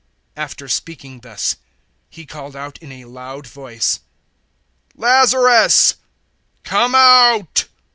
[0.35, 1.57] 011:043 After speaking thus,
[2.09, 3.99] He called out in a loud voice,
[4.95, 5.97] "Lazarus,
[6.63, 7.67] come out."